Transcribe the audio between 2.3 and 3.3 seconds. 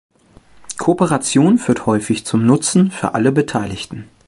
Nutzen für